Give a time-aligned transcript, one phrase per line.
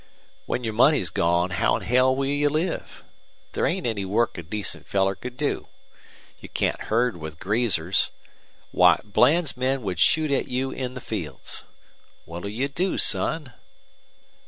[0.47, 3.03] "When your money's gone how'n hell will you live?
[3.51, 5.67] There ain't any work a decent feller could do.
[6.39, 8.09] You can't herd with greasers.
[8.71, 11.65] Why, Bland's men would shoot at you in the fields.
[12.25, 13.53] What'll you do, son?"